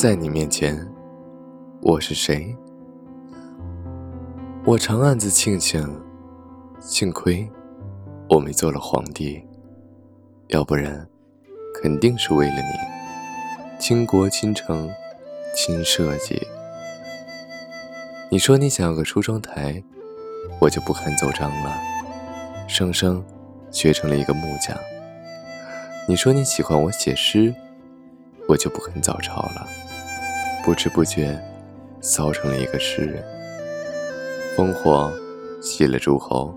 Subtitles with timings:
[0.00, 0.74] 在你面前，
[1.82, 2.56] 我是谁？
[4.64, 5.86] 我常暗自庆幸，
[6.80, 7.46] 幸亏
[8.30, 9.46] 我没做了皇帝，
[10.46, 11.06] 要不然
[11.82, 14.88] 肯定是为了你，倾国倾城，
[15.54, 16.40] 倾设计。
[18.30, 19.84] 你说你想要个梳妆台，
[20.62, 21.78] 我就不肯走张了，
[22.66, 23.22] 生生
[23.70, 24.74] 学成了一个木匠。
[26.08, 27.54] 你说你喜欢我写诗，
[28.48, 29.68] 我就不肯早朝了，
[30.64, 31.38] 不知不觉
[32.00, 33.22] 骚成了一个诗人。
[34.56, 35.12] 烽火
[35.62, 36.54] 熄了诸侯，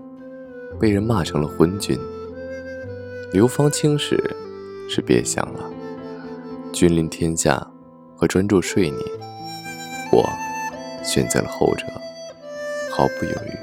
[0.78, 1.98] 被人骂成了昏君。
[3.32, 4.22] 流芳青史
[4.88, 5.70] 是别想了，
[6.72, 7.66] 君临天下
[8.16, 8.98] 和专注睡你，
[10.12, 10.28] 我
[11.02, 11.86] 选择了后者，
[12.90, 13.56] 毫不犹豫。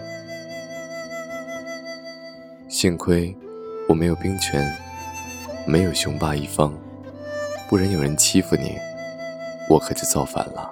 [2.67, 3.35] 幸亏
[3.87, 4.65] 我没有兵权。
[5.67, 6.73] 没有雄霸一方，
[7.69, 8.79] 不然有人欺负你，
[9.71, 10.69] 我可就造反了。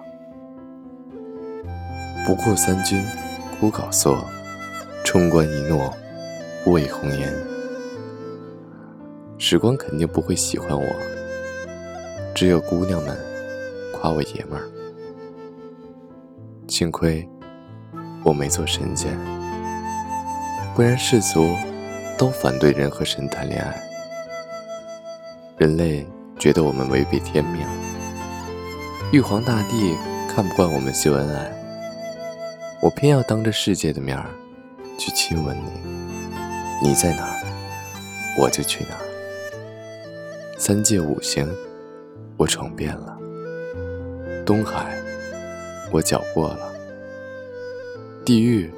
[2.25, 3.01] 不过三军
[3.57, 4.17] 孤缟蓑，
[5.05, 5.93] 冲冠一诺
[6.65, 7.33] 为红颜。
[9.37, 10.85] 时光肯定不会喜欢我，
[12.35, 13.17] 只有姑娘们
[13.93, 14.67] 夸我爷们儿。
[16.67, 17.25] 幸亏
[18.25, 19.17] 我没做神仙，
[20.75, 21.55] 不然世俗
[22.17, 23.81] 都反对人和神谈恋爱。
[25.57, 26.05] 人类
[26.37, 27.65] 觉得我们违背天命，
[29.11, 31.51] 玉皇大帝看不惯我们秀恩爱，
[32.79, 34.29] 我偏要当着世界的面儿
[34.99, 36.87] 去亲吻你。
[36.87, 37.41] 你在哪儿，
[38.37, 39.01] 我就去哪儿。
[40.59, 41.51] 三界五行，
[42.37, 43.17] 我闯遍了；
[44.45, 44.95] 东海，
[45.91, 46.71] 我搅过了；
[48.23, 48.71] 地狱，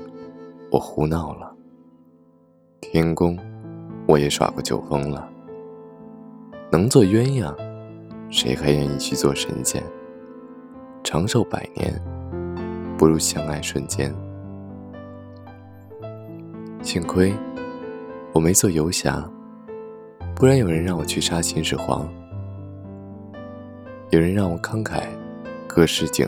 [0.72, 1.54] 我胡闹了；
[2.80, 3.38] 天宫，
[4.08, 5.30] 我也耍过酒疯了。
[6.72, 7.54] 能做鸳鸯，
[8.30, 9.84] 谁还愿意去做神仙？
[11.12, 11.94] 长寿百年，
[12.98, 14.16] 不如相爱瞬间。
[16.82, 17.33] 幸亏
[18.32, 19.22] 我没做游侠，
[20.33, 22.08] 不然有人让我去杀秦始皇，
[24.11, 25.04] 有人让我慷慨
[25.67, 26.26] 歌诗经，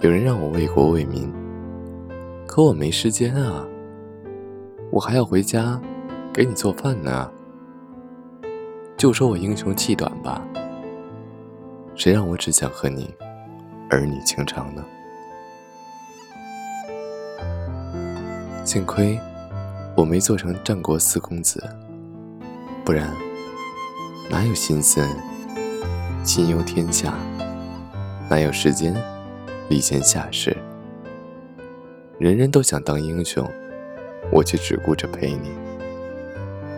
[0.00, 1.30] 有人让我为国为民，
[2.46, 3.66] 可我没时间啊！
[4.90, 5.78] 我还要回家
[6.32, 7.30] 给你做饭呢。
[8.96, 10.42] 就说我英雄气短吧，
[11.96, 13.14] 谁让我只想和你
[13.88, 14.84] 儿女情长呢？
[18.64, 19.18] 幸亏
[19.96, 21.62] 我没做成战国四公子，
[22.84, 23.14] 不然
[24.28, 25.06] 哪有心思
[26.24, 27.14] 心忧天下，
[28.28, 28.94] 哪有时间
[29.68, 30.56] 礼贤下士？
[32.18, 33.48] 人人都想当英雄，
[34.32, 35.50] 我却只顾着陪你，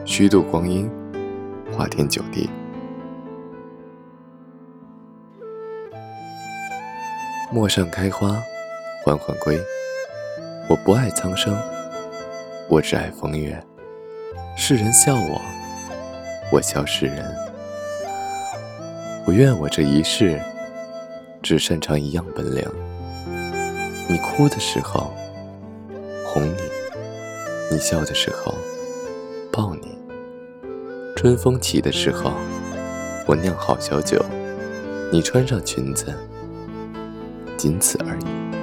[0.04, 0.90] 虚度光阴。
[1.72, 2.48] 花天酒地，
[7.52, 8.42] 陌上开花，
[9.04, 9.56] 缓缓归。
[10.68, 11.56] 我不爱苍生，
[12.68, 13.56] 我只爱风月。
[14.56, 15.40] 世人笑我，
[16.50, 17.24] 我笑世人。
[19.24, 20.40] 我愿我这一世
[21.40, 22.64] 只擅长一样本领：
[24.08, 25.12] 你哭的时候
[26.26, 26.56] 哄你，
[27.70, 28.52] 你笑的时候
[29.52, 29.96] 抱你。
[31.14, 32.32] 春风起的时候，
[33.24, 34.20] 我酿好小酒，
[35.12, 36.12] 你穿上裙子，
[37.56, 38.55] 仅此而已。